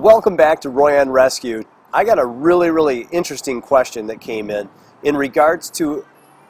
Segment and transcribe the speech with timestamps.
[0.00, 1.62] welcome back to Roy on Rescue.
[1.92, 4.70] I got a really, really interesting question that came in
[5.02, 6.06] in regards to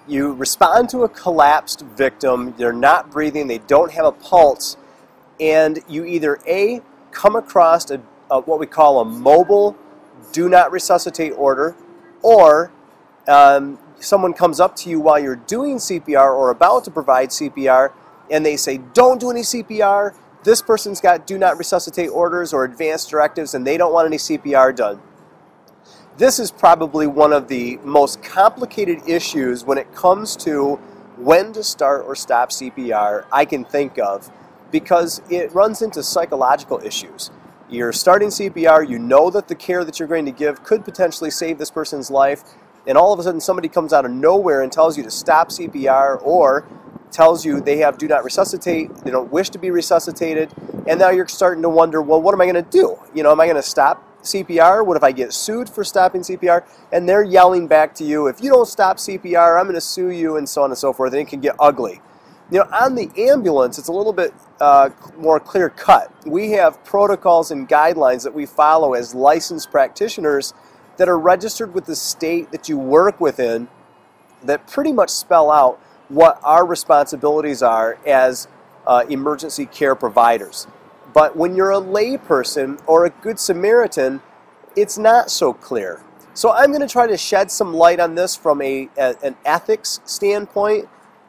[0.07, 4.77] you respond to a collapsed victim, they're not breathing, they don't have a pulse,
[5.41, 6.81] and you either A,
[7.11, 9.77] come across a, a what we call a mobile
[10.31, 11.75] do not resuscitate order,
[12.23, 12.71] or
[13.27, 17.93] um, someone comes up to you while you're doing CPR or about to provide CPR
[18.31, 22.65] and they say, don't do any CPR, this person's got do not resuscitate orders or
[22.65, 25.01] advanced directives and they don't want any CPR done.
[26.17, 30.77] This is probably one of the most complicated issues when it comes to
[31.17, 34.31] when to start or stop CPR I can think of
[34.71, 37.31] because it runs into psychological issues.
[37.69, 41.31] You're starting CPR, you know that the care that you're going to give could potentially
[41.31, 42.43] save this person's life,
[42.87, 45.51] and all of a sudden somebody comes out of nowhere and tells you to stop
[45.51, 46.67] CPR or
[47.13, 50.53] tells you they have do not resuscitate, they don't wish to be resuscitated,
[50.87, 52.99] and now you're starting to wonder, well, what am I going to do?
[53.15, 54.85] You know, am I going to stop CPR?
[54.85, 56.65] What if I get sued for stopping CPR?
[56.93, 60.11] And they're yelling back to you, if you don't stop CPR, I'm going to sue
[60.11, 62.01] you, and so on and so forth, and it can get ugly.
[62.51, 66.13] You know, on the ambulance, it's a little bit uh, more clear cut.
[66.27, 70.53] We have protocols and guidelines that we follow as licensed practitioners
[70.97, 73.69] that are registered with the state that you work within
[74.43, 75.81] that pretty much spell out
[76.11, 78.49] what our responsibilities are as
[78.87, 80.67] uh, emergency care providers.
[81.15, 84.21] But when you're a layperson or a good Samaritan,
[84.77, 86.03] it's not so clear.
[86.35, 89.37] So I'm going to try to shed some light on this from a, a an
[89.45, 90.89] ethics standpoint,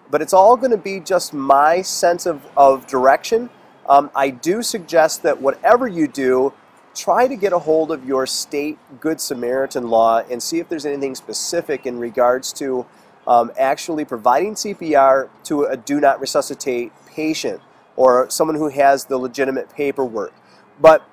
[0.09, 3.49] but it's all going to be just my sense of, of direction.
[3.89, 6.53] Um, I do suggest that whatever you do,
[6.94, 10.85] try to get a hold of your state Good Samaritan law and see if there's
[10.85, 12.85] anything specific in regards to
[13.27, 17.61] um, actually providing CPR to a do not resuscitate patient
[17.95, 20.33] or someone who has the legitimate paperwork.
[20.79, 21.07] But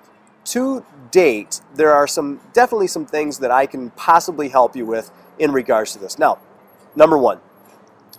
[0.47, 5.11] to date, there are some definitely some things that I can possibly help you with
[5.39, 6.19] in regards to this.
[6.19, 6.39] Now,
[6.97, 7.39] number one,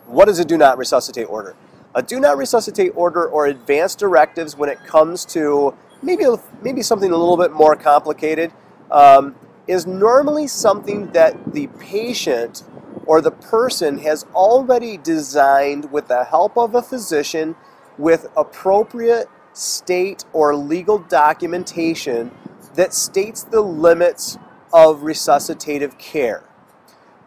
[0.06, 1.56] what is a do not resuscitate order?
[1.96, 6.26] A do not resuscitate order or advanced directives when it comes to maybe
[6.62, 8.52] maybe something a little bit more complicated
[8.92, 9.36] um,
[9.68, 12.64] is normally something that the patient
[13.10, 17.56] or the person has already designed with the help of a physician
[17.98, 22.30] with appropriate state or legal documentation
[22.76, 24.38] that states the limits
[24.72, 26.44] of resuscitative care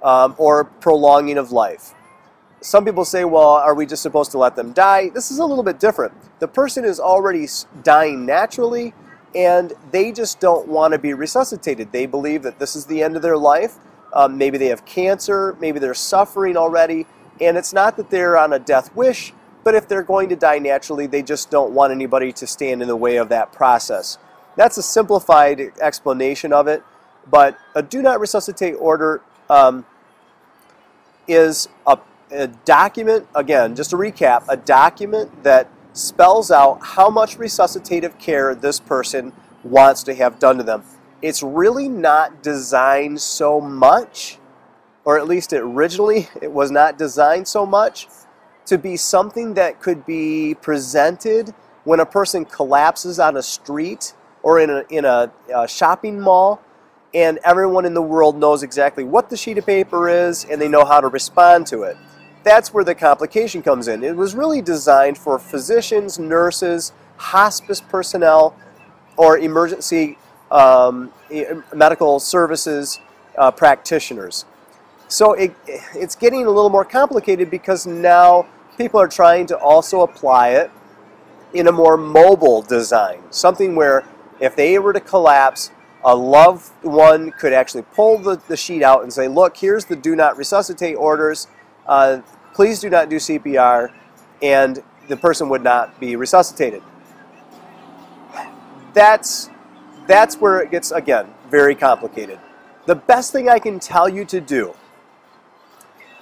[0.04, 1.94] um, or prolonging of life.
[2.60, 5.09] Some people say, well, are we just supposed to let them die?
[5.09, 6.15] This is a little bit different.
[6.38, 7.48] The person is already
[7.82, 8.94] dying naturally
[9.34, 11.91] and they just don't want to be resuscitated.
[11.91, 13.78] They believe that this is the end of their life
[14.12, 17.06] um, maybe they have cancer, maybe they're suffering already,
[17.40, 19.32] and it's not that they're on a death wish,
[19.64, 22.88] but if they're going to die naturally, they just don't want anybody to stand in
[22.88, 24.18] the way of that process.
[24.56, 26.82] That's a simplified explanation of it,
[27.30, 29.86] but a do not resuscitate order um,
[31.26, 31.98] is a,
[32.30, 38.54] a document, again, just to recap, a document that spells out how much resuscitative care
[38.54, 40.82] this person wants to have done to them
[41.22, 44.38] it's really not designed so much,
[45.05, 48.09] or at least originally it was not designed so much,
[48.66, 54.60] to be something that could be presented when a person collapses on a street or
[54.60, 56.60] in a, in a, a shopping mall
[57.15, 60.69] and everyone in the world knows exactly what the sheet of paper is and they
[60.69, 61.97] know how to respond to it.
[62.44, 64.03] That's where the complication comes in.
[64.03, 68.56] It was really designed for physicians, nurses, hospice personnel,
[69.16, 70.19] or emergency
[70.52, 71.10] um,
[71.74, 73.00] medical services
[73.36, 74.44] uh, practitioners.
[75.08, 78.47] So it, it's getting a little more complicated because now
[78.78, 80.71] people are trying to also apply it
[81.54, 83.21] in a more mobile design.
[83.30, 84.04] Something where
[84.41, 85.71] if they were to collapse,
[86.04, 89.97] a loved one could actually pull the, the sheet out and say, look, here's the
[89.97, 91.47] do not resuscitate orders.
[91.86, 92.21] Uh,
[92.54, 93.92] please do not do CPR.
[94.42, 96.82] And the person would not be resuscitated.
[98.94, 99.48] That's
[100.07, 102.39] that's where it gets, again, very complicated.
[102.87, 104.75] The best thing I can tell you to do,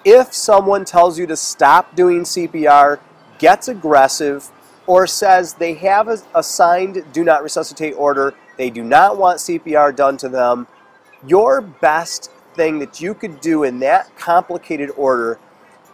[0.05, 3.01] if someone tells you to stop doing CPR,
[3.39, 4.51] gets aggressive,
[4.87, 9.95] or says they have a, signed do not resuscitate order, they do not want CPR
[9.95, 10.67] done to them,
[11.27, 15.39] your best thing that you could do in that complicated order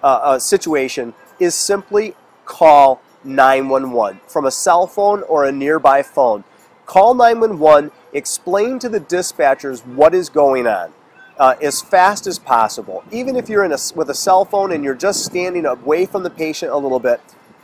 [0.02, 6.44] uh, uh, situation is simply call 911 from a cell phone or a nearby phone.
[6.86, 10.92] Call 911, explain to the dispatchers what is going on
[11.38, 13.04] uh, as fast as possible.
[13.10, 16.22] Even if you're in a, with a cell phone and you're just standing away from
[16.22, 17.20] the patient a little bit,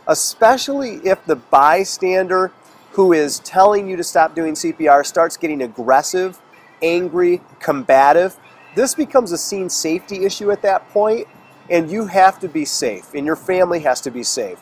[0.09, 2.53] especially if the bystander
[2.93, 6.41] who is telling you to stop doing CPR starts getting aggressive,
[6.83, 8.37] angry, combative,
[8.75, 11.27] this becomes a scene safety issue at that point,
[11.71, 14.59] and you have to be safe, and your family has to be safe.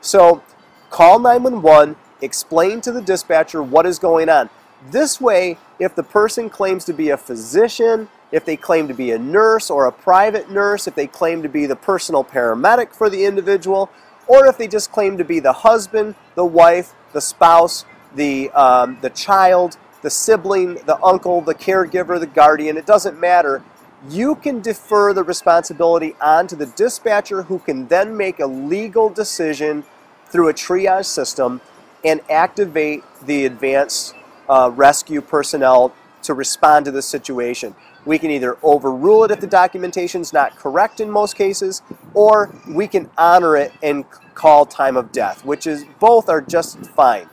[0.00, 0.42] So
[0.90, 4.48] call 911, explain to the dispatcher what is going on.
[4.90, 9.10] This way, if the person claims to be a physician, if they claim to be
[9.12, 13.10] a nurse or a private nurse, if they claim to be the personal paramedic for
[13.10, 13.90] the individual,
[14.26, 17.84] or if they just claim to be the husband, the wife, the spouse,
[18.14, 23.62] the, um, the child, the sibling, the uncle, the caregiver, the guardian, it doesn't matter.
[24.08, 29.84] You can defer the responsibility onto the dispatcher who can then make a legal decision
[30.26, 31.60] through a triage system
[32.04, 34.14] and activate the advanced
[34.48, 37.74] uh, rescue personnel to respond to the situation.
[38.04, 41.82] We can either overrule it if the documentation is not correct in most cases,
[42.14, 44.04] or we can honor it and
[44.34, 47.28] call time of death, which is both are just fine.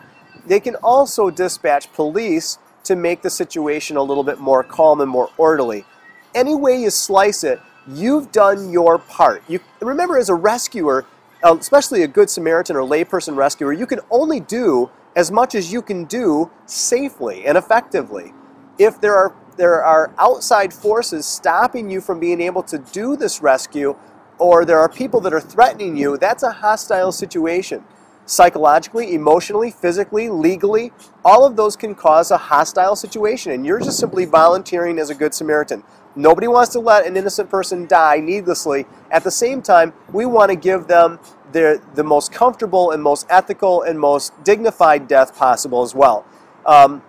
[0.45, 5.09] They can also dispatch police to make the situation a little bit more calm and
[5.09, 5.85] more orderly.
[6.33, 9.43] Any way you slice it, you've done your part.
[9.47, 11.05] You remember as a rescuer,
[11.41, 15.71] Um, especially a good Samaritan or layperson rescuer, you can only do as much as
[15.71, 18.33] you can do safely and effectively.
[18.77, 23.41] If there are there are outside forces stopping you from being able to do this
[23.41, 23.95] rescue,
[24.37, 27.83] or there are people that are threatening you, that's a hostile situation
[28.29, 30.93] psychologically, emotionally, physically, legally,
[31.25, 33.51] all of those can cause a hostile situation.
[33.51, 35.83] And you're just simply volunteering as a good Samaritan.
[36.15, 38.85] Nobody wants to let an innocent person die needlessly.
[39.09, 41.19] At the same time, we want to give them
[41.51, 46.23] their, the most comfortable and most ethical and most dignified death possible as well.
[46.67, 47.01] Um,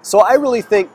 [0.00, 0.90] so I really think,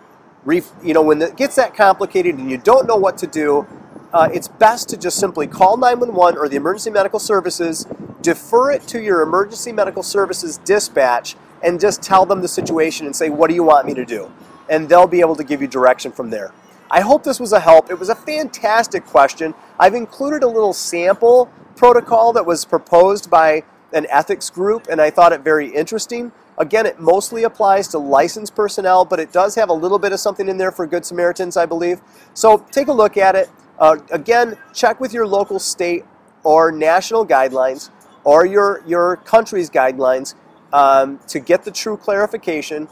[0.48, 3.68] you know, when it gets that complicated and you don't know what to do,
[4.14, 7.86] uh, it's best to just simply call 911 or the emergency medical services
[8.24, 13.16] defer it to your emergency medical services dispatch and just tell them the situation and
[13.16, 14.31] say, What do you want me to do?
[14.70, 16.52] And they'll be able to give you direction from there.
[16.90, 17.92] I hope this was a help.
[17.92, 19.54] It was a fantastic question.
[19.80, 25.10] I've included a little sample protocol that was proposed by an ethics group, and I
[25.10, 26.31] thought it very interesting.
[26.58, 30.19] Again, it mostly applies to licensed personnel, but it does have a little bit of
[30.19, 32.00] something in there for Good Samaritans, I believe.
[32.34, 33.50] So take a look at it.
[33.80, 36.06] Uh, again, check with your local state
[36.44, 37.90] or national guidelines
[38.24, 40.36] or your, your country's guidelines
[40.72, 42.88] um, to get the true clarification.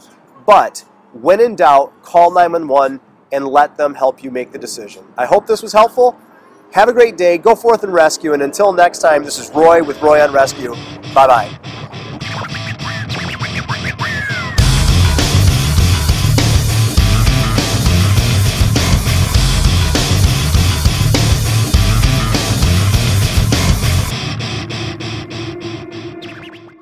[0.46, 3.00] But when in doubt, call 911
[3.32, 5.04] and let them help you make the decision.
[5.16, 6.18] I hope this was helpful.
[6.72, 7.38] Have a great day.
[7.38, 8.32] Go forth and rescue.
[8.32, 10.74] And until next time, this is Roy with Roy on Rescue.
[11.14, 11.78] Bye bye.